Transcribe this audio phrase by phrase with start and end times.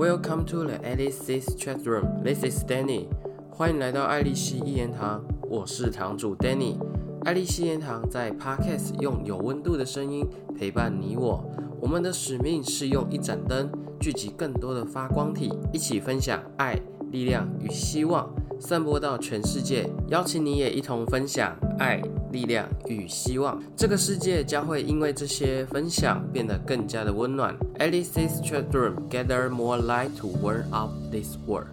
[0.00, 2.22] Welcome to the Alice's Chat Room.
[2.24, 3.06] This is Danny.
[3.50, 6.78] 欢迎来到爱丽丝一言堂，我是堂主 Danny。
[7.26, 10.26] 爱丽丝一言堂在 Podcast 用有温度的声音
[10.56, 11.44] 陪伴你我。
[11.82, 16.80] 我们的使命是用一盏灯聚集更多的发光体，一起分享爱、
[17.12, 18.26] 力量与希望，
[18.58, 19.86] 散播到全世界。
[20.08, 22.00] 邀请你也一同分享爱。
[22.30, 27.56] 力量与希望，这个世界将会因为这些分享变得更加的温暖。
[27.78, 31.66] Alice's children gather more light to warm up this world.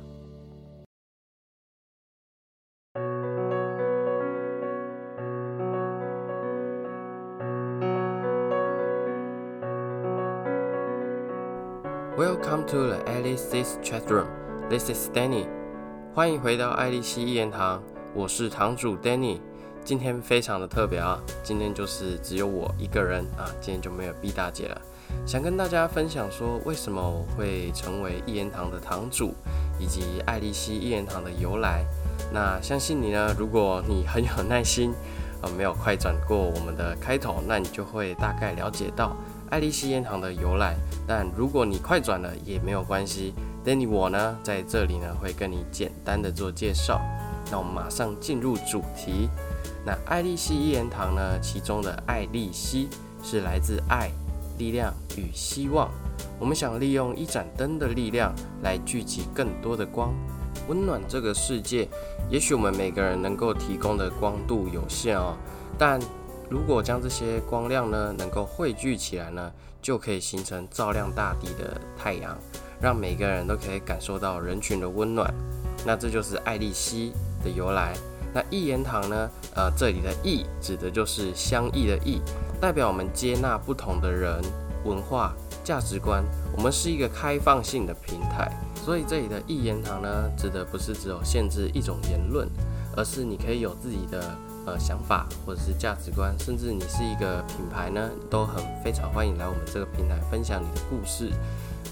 [12.17, 14.25] Welcome to the Alice's chat room.
[14.69, 15.45] This is Danny.
[16.15, 17.83] 欢迎回到爱丽丝一言堂，
[18.15, 19.39] 我是堂主 Danny。
[19.87, 21.17] 今天非常的特别啊！
[21.45, 24.81] 今天就是只有我一个人啊，今天就没有 B 大姐了。
[25.25, 29.33] 想跟大家分享说，为什么我会成为一言堂的堂主，
[29.79, 31.85] 以及爱丽丝一言堂的由来。
[32.33, 34.93] 那相信你呢，如果你很有耐心，
[35.41, 39.15] 呃，没有快转过我们的开头，那你就会大概了解到
[39.49, 40.75] 爱丽丝一言堂的由来。
[41.07, 46.99] 但如果你快转了也没有关系，Danny 我呢在这里呢会跟你简单的做介绍。
[47.49, 49.29] 那我们马上进入主题。
[49.87, 51.39] 那爱丽丝一言堂呢？
[51.39, 52.85] 其中的爱丽丝
[53.23, 54.11] 是来自爱、
[54.57, 55.89] 力量与希望。
[56.37, 60.13] 我们想利用一盏灯的力量来聚集更多的光，
[60.67, 61.87] 温暖这个世界。
[62.29, 65.37] 也许我们每个人能够提供的光度有限哦，
[65.77, 65.97] 但
[66.49, 69.49] 如果将这些光亮呢能够汇聚起来呢，
[69.81, 72.37] 就可以形成照亮大地的太阳，
[72.81, 75.33] 让每个人都可以感受到人群的温暖。
[75.85, 77.09] 那这就是爱丽丝
[77.41, 77.93] 的由来。
[78.33, 79.29] 那一言堂呢？
[79.55, 82.21] 呃，这里的“异”指的就是相异的“异”，
[82.61, 84.39] 代表我们接纳不同的人、
[84.85, 86.23] 文化、价值观。
[86.55, 88.51] 我们是一个开放性的平台，
[88.85, 92.47] 所以这里的一言堂呢，指的不是只有限制一种言论，
[92.95, 101.31] 而是你可以有自己的呃想法或者是价值观，甚至你是一个品牌呢，都很非常欢迎来我们这个平台分享你的故事。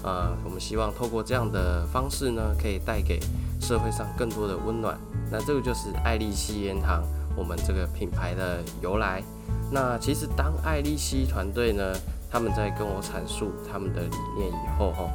[0.06, 3.18] 呃，我们希望透过这样的方式呢，可以带给
[3.60, 4.96] 社会上更多的温暖。
[5.32, 7.02] 那这个就是爱丽丝烟堂，
[7.36, 9.20] 我们这个品牌的由来。
[9.68, 11.92] 那其实当爱丽丝团队呢，
[12.30, 15.10] 他们在跟我阐述他们的理念以后，哈，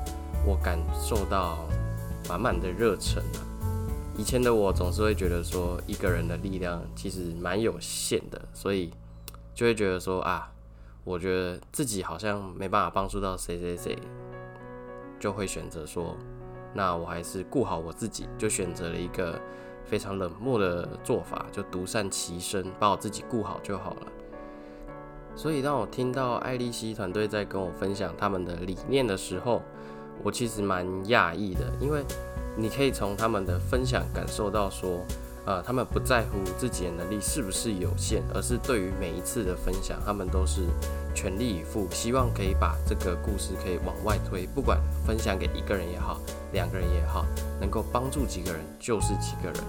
[0.46, 1.59] 我感受到
[2.28, 3.40] 满满的热忱啊。
[4.18, 8.91] 以前的我总是会觉得说，一个人的力量其实蛮有限的，所以
[9.56, 10.51] 就会觉得说啊，
[11.06, 13.97] 我觉得自己好像没办法帮助到谁谁谁，
[15.21, 16.17] 就会选择说，
[16.73, 19.39] 那我还是顾好我自己，就选择了一个。
[19.83, 24.07] 非常冷漠的做法，就独善其身，把我自己顾好就好了。
[25.35, 29.61] 所以，当我听到爱丽丝团队在跟我分享他们的理念的时候，
[30.23, 32.05] 我其实蛮讶异的，因为
[32.55, 35.03] 你可以从他们的分享感受到说，
[35.46, 40.62] 呃，他们不在乎自己的能力是不是有限，而是对于每一次的分享，他们都是
[41.16, 46.19] 全力以赴，希望可以把这个故事可以往外推，不管分享给一个人也好。
[46.53, 47.25] 两个人也好，
[47.62, 49.63] 能够帮助几个人就是几个人。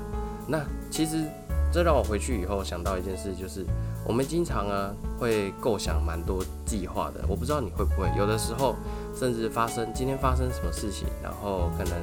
[0.49, 1.25] 那其实
[1.72, 3.65] 这让我回去以后想到一件事，就是
[4.05, 7.25] 我们经常啊会构想蛮多计划的。
[7.28, 8.75] 我不知道你会不会，有的时候
[9.15, 11.94] 甚至发生今天发生什么事情，然后可能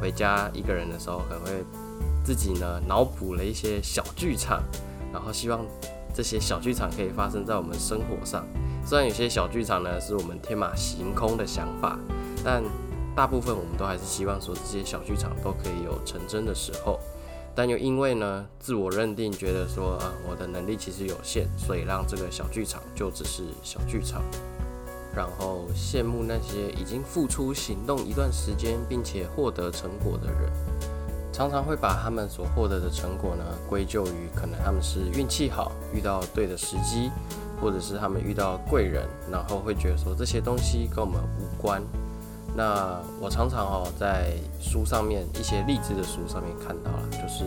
[0.00, 1.62] 回家一个人的时候，可能会
[2.24, 4.62] 自己呢脑补了一些小剧场，
[5.12, 5.64] 然后希望
[6.14, 8.46] 这些小剧场可以发生在我们生活上。
[8.86, 11.98] 虽然有些小剧场呢是我们天马行空的想法，
[12.42, 12.62] 但
[13.14, 16.98] 大部分我们都还是希望说这些小剧场都可以有成真的时候，
[17.54, 24.22] 但又因为呢自我认定觉得说啊我的能力其实有限，所以让这个小剧场就只是小剧场，
[25.14, 30.52] 然后羡慕那些已经付出行动一段时间并且获得成果的人，
[31.34, 37.10] 常常会把他们所获得的成果呢归咎于可能他们是运气好遇到对的时机，
[37.60, 41.82] 或者是他们遇到贵人，然后会觉得说这些东西跟我们无关。
[42.56, 47.42] 那我常常哦，在书上面一些励志的书上面看到了，就是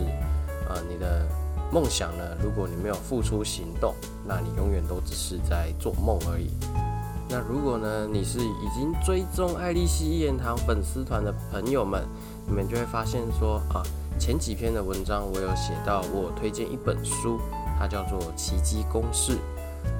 [0.68, 1.26] 呃，你的
[1.72, 3.94] 梦想呢，如果你没有付出行动，
[4.26, 6.50] 那你永远都只是在做梦而已。
[7.30, 12.06] 那如果呢，你是已经追踪爱丽丝一言堂粉丝团的朋友们，
[12.48, 13.82] 你们就会发现说啊，
[14.18, 17.38] 前几篇的文章我有写到，我推荐一本书，
[17.78, 19.32] 它叫做《奇迹公式》。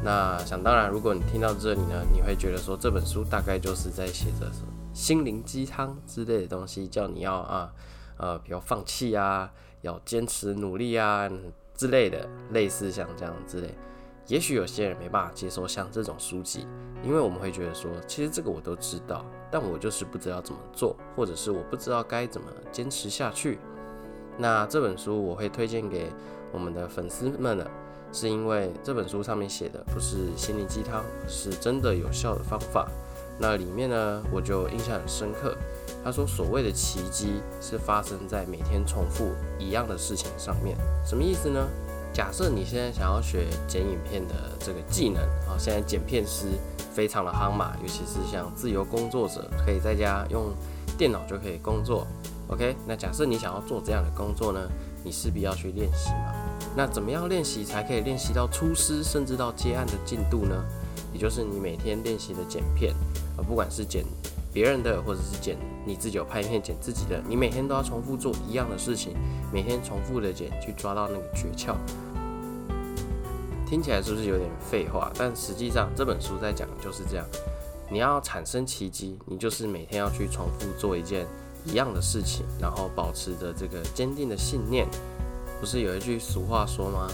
[0.03, 4.73] 那想当然，如果你听到这里呢，你会觉得说这本书大概就是在写着什么？
[4.95, 7.71] 心灵鸡汤之类的东西，叫你要啊，
[8.17, 9.51] 呃，比如放弃啊，
[9.83, 11.31] 要坚持努力啊
[11.75, 13.75] 之类的，类似像这样之类。
[14.29, 16.67] 也许有些人没办法接受像这种书籍，
[17.03, 23.59] 因为我们会觉得说，其实这个我都知道，但我就是不知道怎么做，或者是我不知道该怎么坚持下去。
[24.37, 26.13] 那这本书我会推荐给
[26.53, 27.67] 我们的粉丝们呢，
[28.13, 32.87] 是因为这本书上面写的不是心灵鸡汤，是真的有效的方法。
[33.41, 35.57] 那里面呢，我就印象很深刻。
[36.05, 40.77] 他说，所谓的奇迹是发生在每天重复一样的事情上面。
[41.03, 41.67] 什么意思呢？
[42.19, 46.49] 假设你现在想要学剪影片的这个技能啊，现在剪片师
[46.93, 50.53] 非常的夯嘛，尤其是像自由工作者，可以在家用
[50.99, 52.05] 电脑就可以工作。
[52.49, 54.69] OK，那假设你想要做这样的工作呢，
[55.05, 56.35] 你势必要去练习嘛。
[56.77, 60.65] 那怎么样练习才可以练习到出师，甚至到接案的进度呢？
[61.13, 62.93] 也就是你每天练习的剪片
[63.37, 63.47] 啊。
[63.47, 64.05] 不管是剪
[64.53, 65.57] 别人的，或者是剪
[65.87, 69.15] 你自己有拍片剪自己的，你每天都要重复做一样的事情，
[69.53, 71.77] 每天重复的剪，去抓到那个诀窍。
[73.69, 75.13] 听起来是不是有点废话？
[75.17, 77.27] 但实际上这本书在讲的就是这样。
[77.91, 81.27] 你要产生奇迹，你就是每天要去重复做一件
[81.65, 84.87] 一样的事情，然后保持着这个坚定的信念。
[85.61, 87.09] 不是有一句俗话说吗？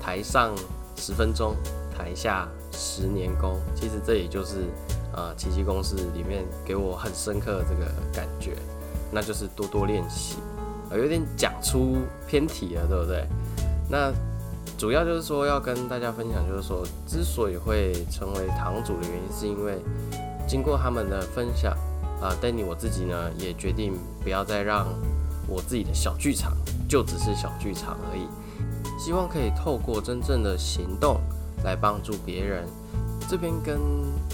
[0.00, 0.54] 台上
[0.96, 1.54] 十分钟，
[1.96, 3.60] 台下十年功。
[3.74, 4.64] 其实这也就是。
[5.10, 8.54] 啊，奇迹公司里面给我很深刻的这个感觉，
[9.10, 10.36] 那就是多多练习。
[10.90, 11.96] 啊，有点讲出
[12.28, 13.26] 偏题了，对不对？
[13.90, 14.12] 那
[14.78, 19.82] 主要就是说要跟大家分享，就是说之所以会成为堂主的原因，是因为
[20.46, 21.72] 经过他们的分享，
[22.22, 24.86] 啊，Danny 我自己呢也决定不要再让
[25.48, 26.52] 我自己的小剧场
[26.88, 28.28] 就只是小剧场而已，
[28.96, 31.20] 希望可以透过真正的行动
[31.64, 32.64] 来帮助别人。
[33.28, 33.80] 这边跟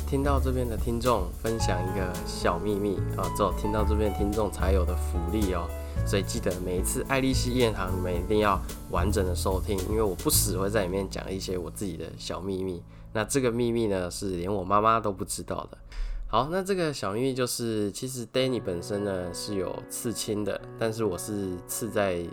[0.06, 5.66] 听到这边的听众分享一个小秘密啊，只有听到这边听众才有的福利哦，
[6.06, 8.60] 所以记得每一次爱丽丝宴堂，你们一定要
[8.90, 12.82] 完整的收听，因为我不时会在里面讲一些我自己的小秘密。
[13.12, 15.78] 那这个秘密呢，是连我妈妈都不知道的。
[16.26, 22.24] 好，那这个小秘密就是，其实 Danny 本身呢是有刺青的，但是我是刺在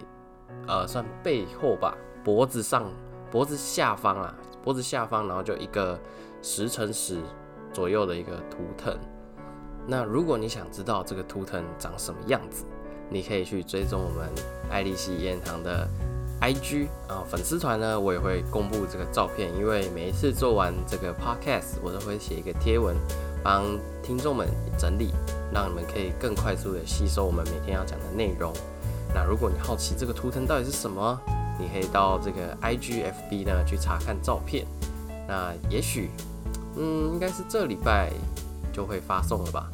[0.68, 2.92] 呃算背后吧，脖子上，
[3.30, 6.00] 脖子下方啊，脖子下方，然后就一个。
[6.44, 7.22] 十乘十
[7.72, 8.98] 左右的一个图腾。
[9.86, 12.66] 那如果你想知道这个图腾长什么样子，
[13.12, 14.28] 你可以去追踪我们
[14.70, 15.88] 爱丽丝烟糖的
[16.42, 19.54] IG 啊粉丝团呢，我也会公布这个照片。
[19.56, 22.96] 因为每一次做完这个 Podcast，我都会写一个贴文，
[23.44, 23.64] 帮
[24.02, 24.48] 听众们
[24.78, 25.12] 整理，
[25.54, 28.54] 让你们可以更快速的吸收我们每天要讲的内容。
[29.14, 31.20] 那如果你好奇这个图腾到底是什么，
[31.60, 34.66] 你可以到这个 IGFB 呢去查看照片。
[35.28, 36.10] 那也许。
[36.78, 38.14] 嗯，应该是这礼拜
[38.72, 39.70] 就会发送了吧。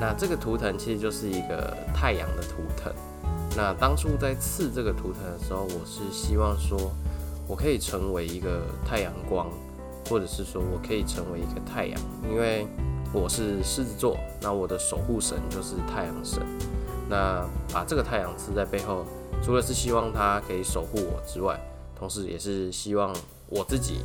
[0.00, 2.92] 那这个图腾其实就是一个太阳的图腾。
[3.56, 6.90] 那当初在刺这个图腾的时候，我是希望说
[7.46, 9.46] 我可以成为一个太阳光，
[10.08, 12.00] 或者是说我可以成为一个太阳，
[12.30, 12.66] 因为
[13.12, 16.40] 我是狮子座，那我的守护神就是太阳神。
[17.08, 19.04] 那把这个太阳刺在背后，
[19.42, 21.60] 除了是希望它可以守护我之外，
[21.98, 23.14] 同时也是希望
[23.48, 24.00] 我自己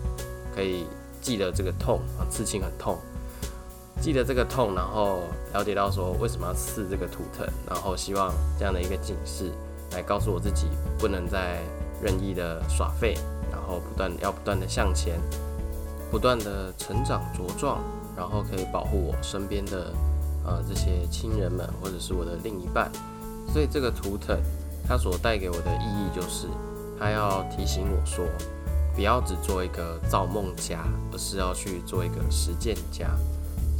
[0.53, 0.85] 可以。
[1.21, 2.99] 记得这个痛啊，刺青很痛。
[4.01, 9.51] 记得这个痛，然后了解到说为什么要刺这个图腾，然后希望这样的一个警示
[9.93, 10.67] 来告诉我自己，
[10.99, 11.59] 不能再
[12.01, 13.15] 任意的耍废，
[13.51, 15.19] 然后不断要不断的向前，
[16.11, 17.83] 不断的成长茁壮，
[18.15, 19.91] 然后可以保护我身边的
[20.45, 22.91] 呃这些亲人们或者是我的另一半。
[23.51, 24.39] 所以这个图腾
[24.87, 26.47] 它所带给我的意义就是，
[26.99, 28.25] 它要提醒我说。
[28.95, 33.09] 不要只做一个造梦家，而是要去做一个实践家。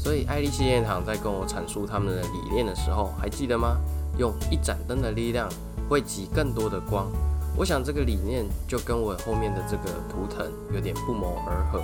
[0.06, 3.76] 所以爱丽丝殿堂在跟我阐述他们的理念的时候，还记得吗？
[4.20, 5.50] 用一盏灯的力量
[5.90, 7.12] 汇集更多的光。
[7.58, 11.82] 我想这个理念就跟我后面的这个图腾有点不谋而合。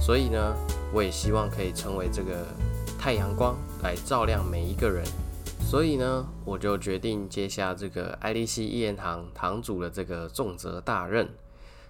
[0.00, 0.56] 所以呢，
[0.90, 2.46] 我也希望可以成为这个
[2.98, 5.04] 太阳光来照亮每一个人。
[5.60, 11.28] 所以呢，我就决定接下这个爱丽丝一言堂堂主的这个重责大任。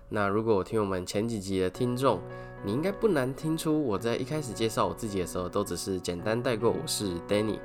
[0.09, 2.19] 那如果我听我们前几集的听众，
[2.63, 7.59] 你应该不难听出我在一开始介绍我自己的时候，都只是简单带过我是 Danny。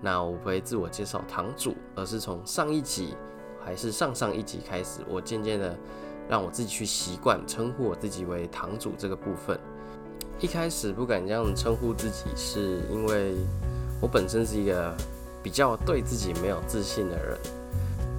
[0.00, 3.14] 那我不会自我介绍堂主，而是从上一集
[3.64, 5.76] 还是上上一集开始，我渐渐的
[6.28, 9.58] 让我自己去习惯称呼我自己为堂主这个部分。
[10.40, 13.36] 一开始不敢这样称呼自己，是因为
[14.00, 14.92] 我本身是一个
[15.42, 17.38] 比较对自己没有自信的人，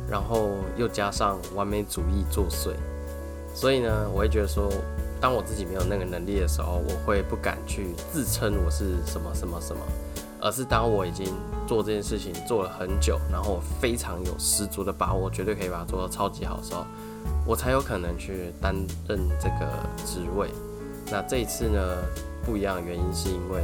[0.10, 2.72] 然后又加上完美主义作祟。
[3.54, 4.72] 所以呢，我会觉得说，
[5.24, 9.82] 当我自己没有那个能力的时候，我会不敢去自称我是什么什么什么，
[10.42, 11.34] 而是当我已经
[11.66, 16.86] 做这件事情做了很久，然后我非常有十足的把握，绝对可以把它做到超级好的时候，
[17.48, 18.76] 我才有可能去担
[19.08, 19.72] 任这个
[20.06, 20.50] 职位。
[21.10, 21.80] 那这一次呢
[22.46, 23.64] 不一样的原因是因为，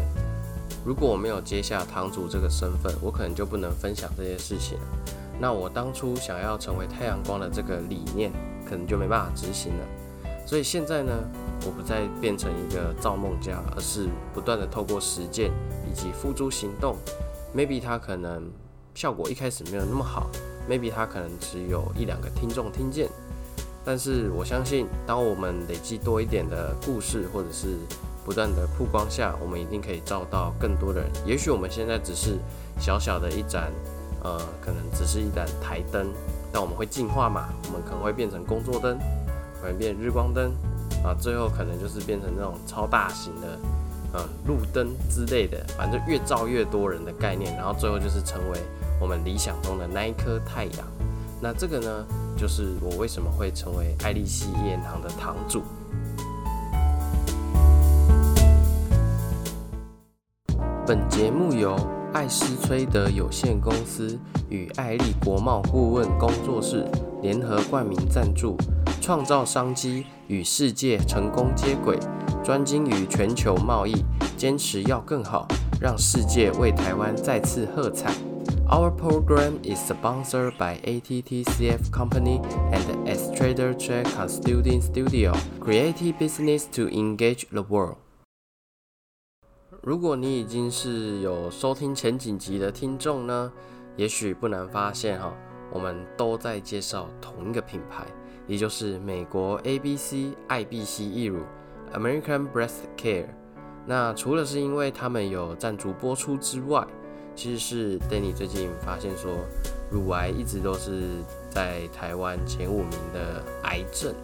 [0.85, 4.77] 如果我没有接下堂主这个身份，我可能就不能分享这些事情。
[5.37, 8.31] 那我当初想要成为太阳光的这个理念，
[8.65, 9.85] 可能就没办法执行了。
[10.49, 11.13] 所以现在呢，
[11.63, 15.51] 我不再变成一个造梦家，而是不断的透过实践
[15.87, 16.95] 以及付诸行动。
[17.55, 18.49] Maybe 它可能
[18.95, 20.27] 效果一开始没有那么好
[20.67, 23.09] ，Maybe 它可能只有一两个听众听见。
[23.85, 27.75] 但是我相信，当我们累积多一点的故事，或者是
[28.25, 31.11] 不断的曝光下，我们一定可以照到更多的人。
[31.27, 32.39] 也许我们现在只是
[32.79, 33.71] 小小的一盏，
[34.23, 36.07] 呃，可能只是一盏台灯，
[36.51, 37.49] 但我们会进化嘛？
[37.67, 38.97] 我们可能会变成工作灯，
[39.61, 40.51] 可能变日光灯，
[41.03, 43.59] 啊，最后可能就是变成那种超大型的，
[44.13, 48.59] 嗯，路灯之类的，反正越照越多人的概念，然后最后就是成为
[49.01, 50.87] 我们理想中的那一颗太阳。
[51.41, 52.05] 那这个呢？
[52.37, 55.61] 就是我为什么会成为爱丽丝一言堂的堂主。
[60.87, 61.77] 本节目由
[62.13, 66.89] 艾斯崔德有限公司与爱丽国贸顾问工作室
[67.21, 68.55] 联合冠名赞助，
[68.99, 71.97] 创造商机与世界成功接轨，
[72.43, 74.03] 专精于全球贸易，
[74.37, 75.47] 坚持要更好，
[75.81, 78.13] 让世界为台湾再次喝彩。
[78.67, 82.39] Our program is sponsored by ATTCF Company
[82.71, 85.33] and S Trader Trade Consulting Studio.
[85.59, 87.97] Creative business to engage the world.
[89.81, 93.51] 如果你已经是有收听前几集的听众呢，
[93.95, 95.33] 也许不难发现哈，
[95.71, 98.05] 我们都在介绍同一个品牌，
[98.49, 101.43] 也就是美国 ABC 爱必希义乳
[101.93, 103.27] American Breast Care。
[103.85, 106.83] 那除了是因为他们有赞助播出之外，
[107.35, 109.45] 其实是 Danny 最近发现说，
[109.91, 111.03] 乳癌一直都是
[111.51, 114.15] 在台湾前五名的癌症。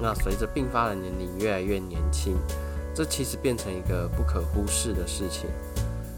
[0.00, 2.36] 那随着并发的年龄越来越年轻，
[2.92, 5.48] 这其实变成一个不可忽视的事情。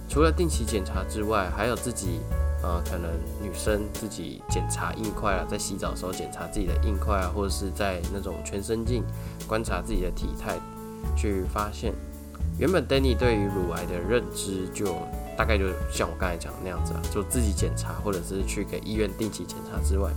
[0.08, 2.20] 除了定期检查之外，还有自己
[2.62, 9.02] 呃，可能女生自己检查硬块啊，在洗澡的时候检查自己的硬块啊，或者是在那种全身镜
[9.46, 10.58] 观察自己的体态，
[11.16, 11.92] 去发现
[12.58, 14.96] 原本 Danny 对于乳癌的认知就。
[15.34, 20.10] 大概就像我刚才讲的那样子啊，就自己检查，或者是去给医院定期检查之外，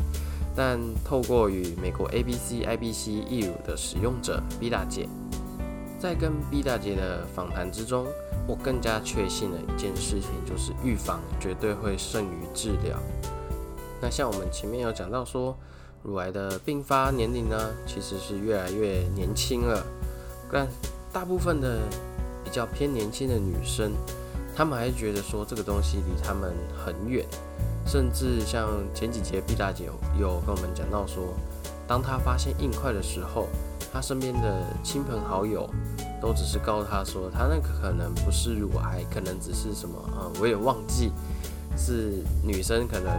[0.54, 5.08] 但透过与美国 ABC、IBC 义乳的使用者 B 大姐，
[5.98, 8.06] 在跟 B 大姐的访谈之中，
[8.48, 12.98] 我更加确信了一件事情，就是预防绝对会胜于治疗。
[14.02, 15.58] 那像我们前面有讲到说，
[16.04, 19.84] 乳癌的并发年龄呢，其实是越来越年轻了，
[20.52, 20.68] 但
[21.12, 21.80] 大部分的
[22.44, 23.92] 比较偏年轻的女生。
[24.56, 27.25] 她们还觉得说这个东西离她们很远，
[27.86, 31.34] 甚至像前几节毕大姐有跟我们讲到说，
[31.88, 33.48] 当她发现硬块的时候，
[33.96, 35.70] 他身边的亲朋好友
[36.22, 41.14] 都只是告诉他说，他那个可能不是乳癌，可能只是什么啊，我也忘记
[41.78, 43.10] 是女生可能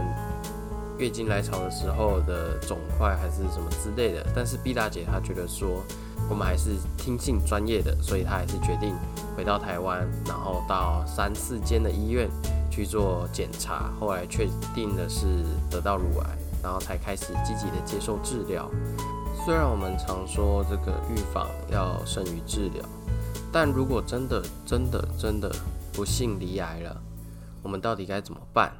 [0.99, 4.23] 月经来潮的时候的肿块还是什么之类的。
[4.35, 5.81] 但是毕大姐她觉得说。
[6.29, 8.93] 我们还是听信专业的，所以她还是决定
[9.33, 12.27] 回到台湾，然后到三四间的医院
[12.69, 15.25] 去做检查，后来确定的是
[15.69, 18.69] 得到乳癌，然后才开始积极的接受治疗。
[19.47, 22.83] 虽然我们常说这个预防要胜于治疗，
[23.49, 25.49] 但如果真的真的真的
[25.93, 27.01] 不幸罹癌了，
[27.63, 28.73] 我们到底该怎么办？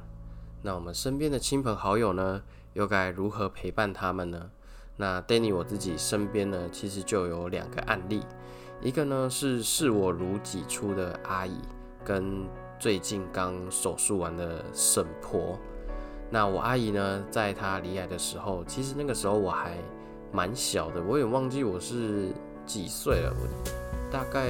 [0.60, 2.42] 那我们身边的亲朋好友呢，
[2.74, 4.50] 又该如何陪伴他们呢？
[4.98, 8.20] 那 Danny 我自己身边呢，其实就有两个案例，
[8.82, 11.58] 一个呢是视我如己出的阿姨，
[12.04, 12.46] 跟
[12.78, 15.58] 最近刚手术完的婶婆。
[16.30, 19.78] 那我阿姨呢，在她离癌的时候，其实那个时候我还
[20.32, 22.28] 蛮小的，我也忘记我是
[22.66, 24.48] 几岁了，我大概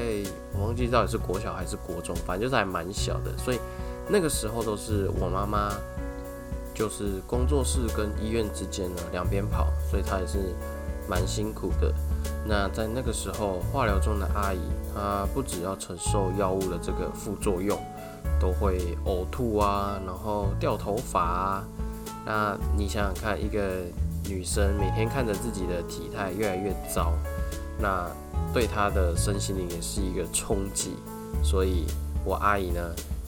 [0.54, 3.58] 我忘记到底是国小还是国中，反正就是还蛮小的，所以
[4.08, 5.72] 那个时候都是我妈妈。
[6.74, 10.54] 就是工作室跟医院之间呢，两边跑，所以她也是
[11.08, 11.92] 蛮辛苦的。
[12.46, 14.60] 那在那个时候，化疗中的阿姨，
[14.94, 17.76] 她不只要承受药物的这个副作用，
[18.38, 21.64] 都会呕吐啊，然后掉头发啊。
[22.24, 23.82] 那你想想看，一个
[24.28, 27.14] 女生每天看着自己的体态越来越糟，
[27.80, 28.08] 那
[28.52, 30.92] 对她的身心灵也是一个冲击。
[31.42, 31.86] 所以
[32.24, 32.80] 我阿姨呢，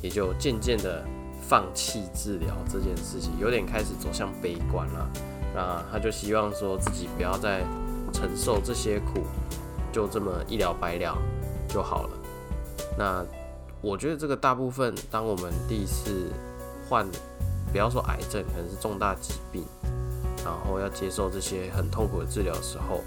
[0.02, 1.04] 也就渐渐的。
[1.42, 5.10] 放弃治疗这件事情，有点开始走向悲观了。
[5.52, 7.64] 那她就希望说自己不要再
[8.12, 9.24] 承受这些苦，
[9.90, 11.18] 就这么一了百了
[11.68, 12.10] 就好了。
[12.96, 13.26] 那
[13.80, 16.30] 我觉得这个大部分，当我们第一次
[16.88, 17.04] 患，
[17.72, 19.64] 不要说癌症，可能是重大疾病，
[20.44, 23.02] 然后要接受这些很痛苦的治疗的时候，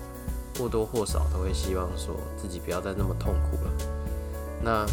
[0.58, 3.72] 或多或少都会希望说自己不要再那么痛苦了。
[4.62, 4.86] 那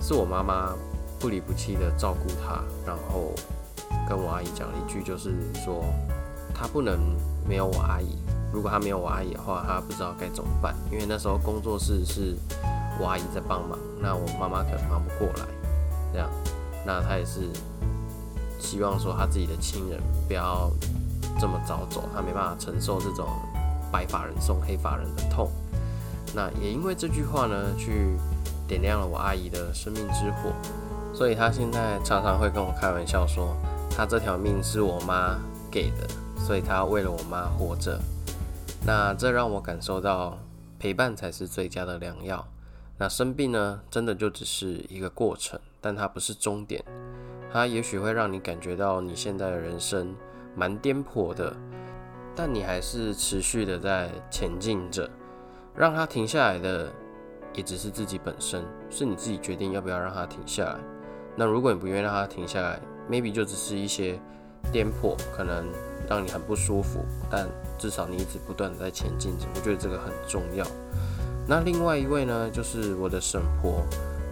[0.00, 0.74] 是我妈妈
[1.18, 3.32] 不离不弃的照顾她，然后
[4.08, 5.84] 跟我阿姨讲了一句，就是说
[6.54, 6.98] 她不能
[7.46, 8.16] 没有我阿姨。
[8.52, 10.74] 如果她没有我阿姨的话，她不知道该怎么办。
[10.90, 12.36] 因为那时候工作室是
[12.98, 15.46] 我阿姨在帮忙，那我妈妈可能忙不过来，
[16.12, 16.30] 这样，
[16.86, 17.50] 那她也是
[18.58, 20.70] 希望说她自己的亲人不要
[21.38, 23.26] 这么早走，他没办法承受这种
[23.92, 25.50] 白发人送黑发人的痛。
[26.34, 28.16] 那也因为这句话呢，去
[28.66, 30.52] 点亮了我阿姨的生命之火，
[31.12, 33.56] 所以她现在常常会跟我开玩笑说，
[33.90, 35.38] 她这条命是我妈
[35.70, 36.08] 给的，
[36.38, 38.00] 所以她为了我妈活着。
[38.86, 40.38] 那这让我感受到
[40.78, 42.46] 陪伴才是最佳的良药。
[42.96, 46.84] 那生病呢，真的就只是一个过程，但它不是终点。
[47.52, 50.14] 它也许会让你感觉到你现在的人生
[50.54, 51.54] 蛮颠簸的，
[52.34, 55.08] 但你还是持续的在前进着。
[55.74, 56.92] 让它停下来的，
[57.54, 60.76] 也只是自己本身，是你自己决定要不要让它停下来。
[61.36, 64.20] 那如果你不愿意让它停下来，maybe 就只是一些
[64.72, 65.64] 颠簸，可能
[66.08, 69.46] 让你很不舒服，但至少你一直不断的在前进着。
[69.54, 70.66] 我觉得这个很重要。
[71.46, 73.82] 那另外一位呢，就是我的婶婆。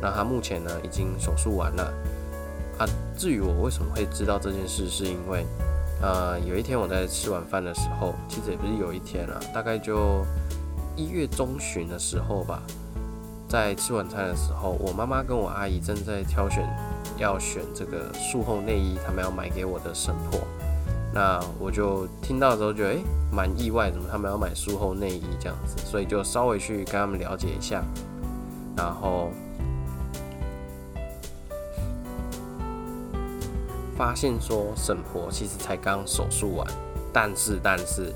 [0.03, 1.93] 那她目前呢已经手术完了
[2.79, 2.87] 啊。
[3.17, 5.47] 至于我为什么会知道这件事，是因为
[6.01, 10.25] 呃有一天我在吃晚饭的时候，其实也不是有一天啊，大概就
[10.97, 12.63] 一月中旬的时候吧，
[13.49, 16.69] 在吃晚餐的时候，我妈妈跟我阿姨正在挑选
[17.19, 20.41] 要选这个术后内衣，他们要买给我的神婆。
[21.13, 22.99] 那我就听到的时候觉得，诶
[23.33, 25.77] 蛮意外，怎么他们要买术后内衣这样子？
[25.85, 27.83] 所以就稍微去跟他们了解一下，
[28.77, 29.31] 然后
[33.99, 36.65] 发现说沈婆其实才刚手术完，
[37.13, 38.15] 但是但是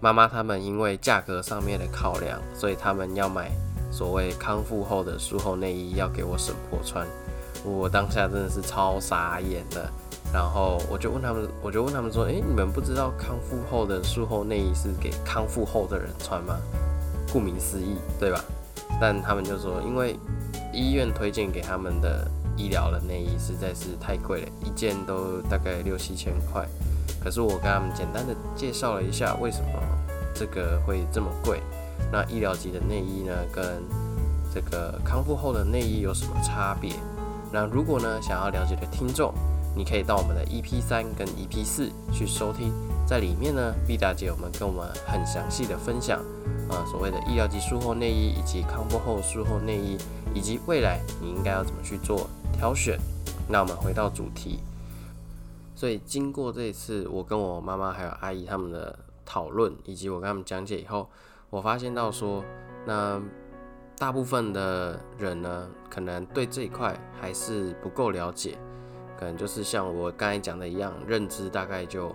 [0.00, 3.50] 妈妈他们因为价格上面的考量，所以他们要买
[3.90, 7.06] 所谓康复后的术后内衣要给我沈婆穿，
[7.64, 9.90] 我当下真的是超傻眼的。
[10.30, 16.54] 然后我就问他们，我就问他们说：“诶，你们不知道康复后的术后内衣是给康复后的人穿吗？
[17.32, 18.44] 顾名思义，对吧？”
[19.00, 20.18] 但他们就说，因为
[20.70, 26.66] 医院推荐给他们的医疗的内衣实在是太贵了，一件都大概六七千块。
[27.22, 29.68] 可是我跟他们简单的介绍了一下为什么
[30.34, 31.62] 这个会这么贵。
[32.12, 33.64] 那医疗级的内衣呢，跟
[34.52, 36.92] 这个康复后的内衣有什么差别？
[37.52, 39.32] 那如果呢，想要了解的听众。
[39.76, 42.72] 你可以到我们的 EP 三跟 EP 四去收听，
[43.06, 46.18] 在里面呢毕大姐我们跟我们很详细的分享，
[46.68, 49.96] 啊，所谓的医疗级术后内衣以及康复后术后内衣，
[50.34, 52.98] 以及未来你应该要怎么去做挑选。
[53.48, 54.58] 那我们回到主题，
[55.76, 61.08] 所以经过这一次我跟我妈妈还有阿姨他们的讨论，以及我跟他们讲解以后，
[61.50, 62.44] 我发现到说，
[62.84, 63.22] 那
[63.96, 68.58] 大部分的人呢，可能对这一块还是不够了解。
[69.16, 72.14] 可能就是像我刚才讲的一样，认知大概就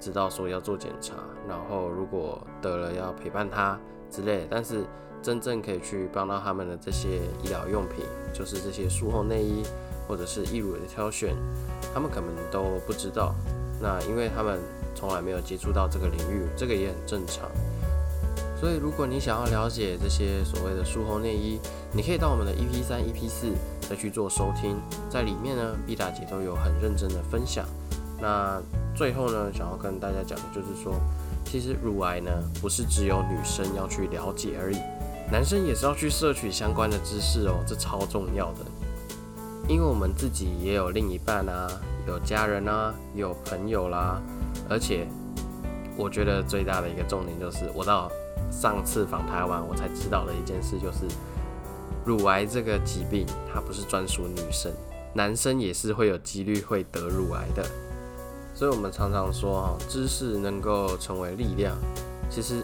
[0.00, 1.14] 知道说要做检查，
[1.48, 3.78] 然后如果得了要陪伴他
[4.10, 4.48] 之类的。
[4.50, 4.84] 但是
[5.22, 9.62] 真正可以去帮到他们的这些医疗用品，就是这些术后内衣
[10.06, 11.34] 或者是义乳的挑选，
[11.94, 13.34] 他们可能都不知道。
[13.80, 14.58] 那因为他们
[14.94, 17.48] 从来没有接触到这个领域，这个也很正常。
[18.58, 21.60] 所以如果你想要了解这些所谓的术后内衣，
[21.92, 23.52] 你可以到我们的 EP 三、EP 四。
[23.88, 24.76] 再去做收听，
[25.08, 27.64] 在里面呢，B 大姐都有很认真的分享。
[28.20, 28.60] 那
[28.96, 30.92] 最后呢，想要跟大家讲的就是说，
[31.44, 34.78] 其实乳癌呢，不是只有女生要去了解而已，
[35.30, 38.58] 男生也是要去摄取相关的知识哦，这超重要的。
[39.68, 41.68] 因为我们自己也有另一半啊，
[42.06, 44.20] 有家人啊，有朋友啦，
[44.68, 45.06] 而且
[45.96, 48.10] 我觉得最大的一个重点就是，我到
[48.50, 51.06] 上次访台湾，我才知道的一件事就是。
[52.04, 54.70] 乳癌这个疾病，它不是专属女生，
[55.12, 57.68] 男生也是会有几率会得乳癌的。
[58.54, 61.76] 所以，我们常常说，哈，知识能够成为力量。
[62.30, 62.62] 其实，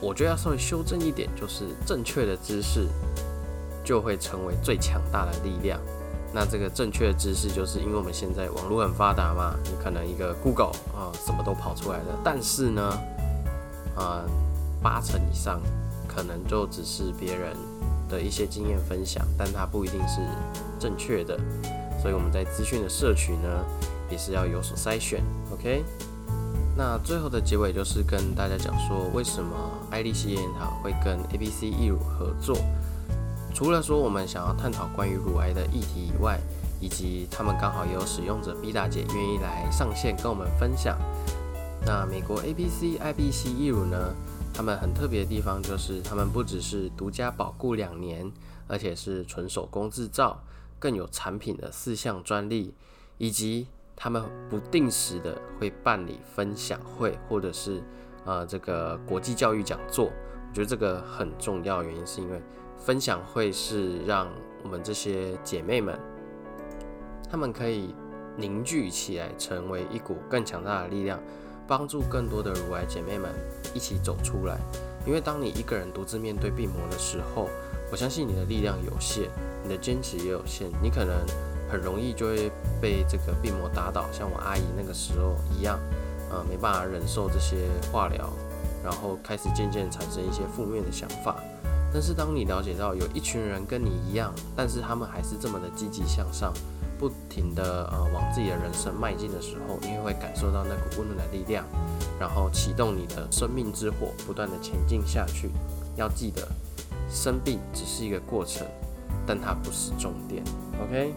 [0.00, 2.86] 我觉得要稍微修正一点，就是正确的知识
[3.84, 5.80] 就会成为最强大的力量。
[6.32, 12.20] 那这个正确的知识，就是因为我们现在网络很发达嘛，你可能一个 Google 啊，什么都跑出来了。
[12.24, 12.98] 但是呢，
[13.96, 14.24] 啊，
[14.82, 15.60] 八成以上
[16.08, 17.56] 可能就只是别人。
[18.06, 20.20] 的一些经验分享，但它不一定是
[20.78, 21.38] 正确的，
[22.00, 23.64] 所以我们在资讯的摄取呢，
[24.10, 25.24] 也是要有所筛选。
[25.50, 25.82] OK，
[26.76, 29.54] 那最后的结尾就是跟大家讲说，为什么
[29.90, 32.56] 爱丽丝研堂会跟 ABC 义乳合作？
[33.54, 36.40] 除了说我们想要探讨关于乳癌的议题以外，
[36.80, 40.98] 以及他们刚好也有使用者 B 大姐愿意来上线跟我们分享。
[41.86, 44.12] 那美国 ABC IBC 义乳呢？
[44.56, 48.30] 他们很特别的地方就是，他们不只是独家保固两年，
[48.68, 50.40] 而且是纯手工制造，
[50.78, 52.72] 更有产品的四项专利，
[53.18, 57.82] 以及他们不定时的会办理分享会，或者是
[58.24, 60.06] 呃这个国际教育讲座。
[60.06, 62.40] 我觉得这个很重要，原因是因为
[62.76, 64.28] 分享会是让
[64.62, 65.98] 我们这些姐妹们，
[67.30, 67.94] 她们可以
[68.36, 71.20] 凝聚起来，成为一股更强大的力量。
[71.66, 73.34] 帮助更多的乳癌姐妹们
[73.72, 74.58] 一起走出来，
[75.06, 77.48] 因为当你一个人独自面对病魔的时候，
[77.90, 79.30] 我相信你的力量有限，
[79.62, 81.16] 你的坚持也有限，你可能
[81.74, 85.76] 很容易就会被这个病魔打倒，像我阿姨那个时候一样，
[86.30, 88.32] 呃，没办法忍受这些化疗，
[88.84, 91.34] 然后开始渐渐产生一些负面的想法。
[91.92, 96.52] 但是当你了解到有一群人跟你一样，但是他们还是这么的积极向上。
[96.96, 101.64] 不停的呃往自己的人生迈进的时候，你也会感受到那股温暖的力量，
[102.20, 105.50] 然后启动你的生命之火，不断的前进下去。
[105.96, 106.46] 要记得，
[107.10, 108.64] 生病只是一个过程，
[109.26, 110.44] 但它不是终点。
[110.80, 111.12] OK，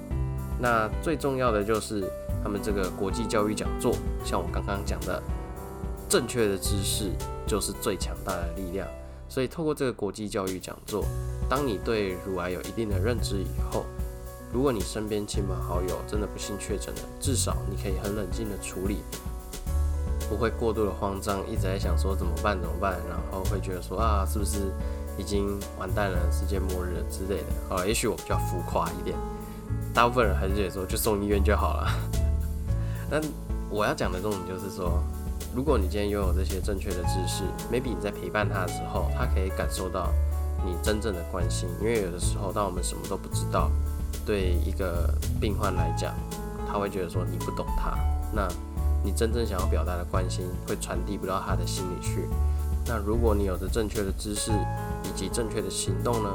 [0.60, 2.04] 那最重要的就是
[2.44, 5.22] 他们这个国际教育讲座，像我刚刚讲的，
[6.10, 7.12] 正确的知识
[7.46, 8.88] 就是最强大的力量。
[9.30, 11.04] 所以透过这个国际教育讲座，
[11.50, 13.86] 当你对乳癌有一定的认知以后，
[14.54, 19.00] 如果你身边亲朋好友真的不幸确诊了，至少你可以很冷静的处理，
[20.30, 24.72] 不会过度的慌张，一直在想说怎么办怎么办，然后会觉得说啊是不是
[25.18, 27.48] 已经完蛋了，世界末日之类的。
[27.68, 29.18] 好，也许我比较浮夸一点，
[29.98, 31.88] 大部分人还是觉得说就送医院就好了。
[33.10, 33.20] 但
[33.68, 35.02] 我要讲的重点就是说，
[35.56, 40.10] 如果你今天拥有这些正确的知识，maybe 你在陪伴他的时候，他可以感受到
[40.64, 43.72] 你真正的关心，因为有的时候当我们什么都不知道。
[44.24, 46.14] 对一个病患来讲，
[46.68, 47.98] 他会觉得说你不懂他，
[48.32, 48.48] 那
[49.04, 52.30] 你真正想要表达的关心会传递不到他的心里去。
[52.86, 54.52] 那如果你有着正确的知识
[55.06, 56.30] 以及正确的行动呢，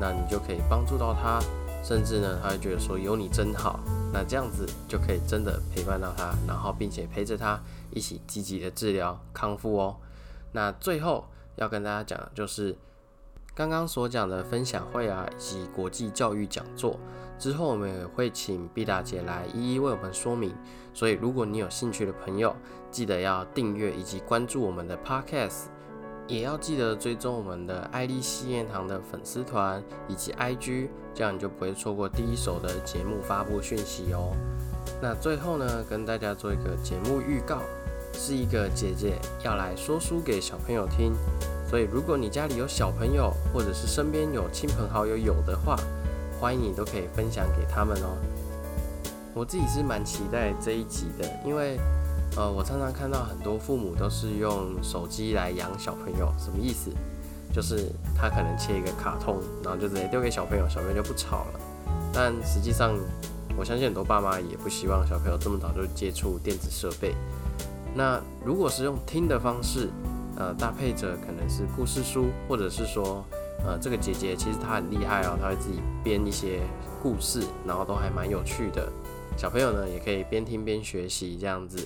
[0.00, 1.38] 那你就可以帮助到他，
[1.86, 3.78] 甚至呢，他会觉得说有你真好。
[4.12, 7.60] 那这样子就可以真的陪伴到他，然后并且陪着他
[7.92, 9.96] 一起积极的治疗康复哦。
[10.50, 12.76] 那最后要跟大家讲的就是。
[13.54, 17.00] 刚刚所讲的分享会啊，以及国际教育讲座，
[17.38, 20.54] 之后我们也会请毕大姐来一一为我们说明。
[20.92, 22.54] 所以，如果你有兴趣的朋友，
[22.90, 25.68] 记得要订阅以及关注我们的 Podcast，
[26.28, 34.34] 也要记得追踪我们的爱丽西宴堂的粉丝团以及 IG，这样你就不会错过第一手的节目发布讯息哦。
[35.00, 37.60] 那最后呢，跟大家做一个节目预告，
[38.12, 41.14] 是一个姐姐要来说书给小朋友听。
[41.68, 45.76] 所以，如果你家里有小朋友，或者是身边有亲朋好友有的话，
[46.40, 48.16] 欢迎你都可以分享给他们哦。
[49.34, 51.76] 我自己是蛮期待这一集的，因为
[52.36, 56.90] 呃，我常常看到很多父母都是用手机来养小朋友，什么意思？
[57.50, 61.60] 就是他可能切一个卡通，然后就直接丢给小朋友，小朋友就不吵了。
[62.12, 62.94] 但实际上，
[63.56, 67.14] 我相信很多爸妈也不希望小朋友这么早就接触电子设备。
[67.94, 69.88] 那如果是用听的方式，
[70.36, 73.24] 呃，搭配着可能是故事书，或者是说，
[73.64, 76.60] 呃，这个姐姐其实她很厉害哦，她会自己编一些
[77.02, 78.86] 故事，然后都还蛮有趣的。
[79.38, 81.78] 小朋友呢也可以边听边学习这样子。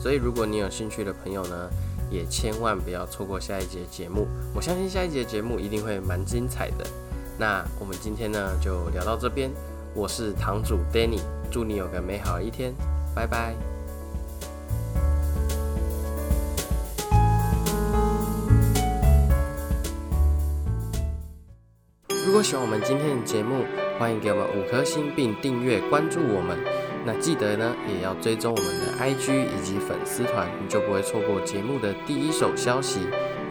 [0.00, 1.68] 所以如果你有兴趣的朋友呢，
[2.10, 4.26] 也千万不要错过下一节节目。
[4.54, 6.86] 我相信下一节节目一定会蛮精彩的。
[7.38, 9.50] 那我们今天呢就聊到这边，
[9.94, 12.72] 我是堂主 Danny，祝你有个美好的一天，
[13.14, 13.54] 拜拜。
[22.26, 23.64] 如果喜欢我们今天的节目，
[23.98, 26.75] 欢迎给我们五颗星并订阅关注我们。
[27.06, 33.00] 那记得呢，也要追踪我们的 IG 以及粉丝团，你就不会错过节目的第一手消息。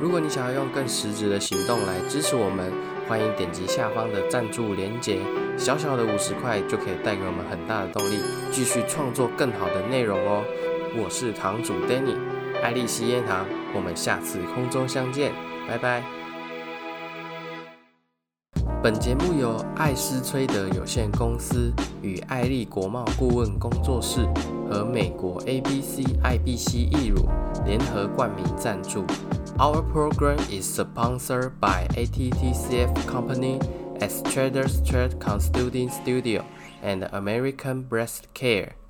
[0.02, 2.70] 如果你想要用更实质的行动来支持我们，
[3.08, 5.20] 欢迎点击下方的赞助连结，
[5.58, 8.20] 小小的五十块就可以带给我们很大的动力，
[8.52, 10.44] 继续创作更好的内容哦。
[10.98, 12.18] 我是堂主 Danny，
[12.62, 15.32] 爱丽丝烟糖，我们下次空中相见，
[15.66, 16.15] 拜拜。
[18.86, 24.24] 本节目由艾斯崔德有限公司与艾丽国贸顾问工作室
[24.70, 27.28] 和美国 ABC IBC 易乳
[27.66, 29.04] 联合冠名赞助。
[29.58, 33.60] Our program is sponsored by ATTCF Company,
[34.02, 36.44] as Traders Trade Consulting Studio,
[36.84, 38.85] and American Breast Care.